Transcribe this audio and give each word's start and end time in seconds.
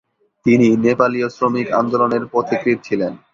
তিনি 0.45 0.67
নেপালীয় 0.77 1.27
শ্রমিক 1.29 1.67
আন্দোলনের 1.71 2.23
পথিকৃৎ 2.31 2.79
ছিলেন। 2.83 3.13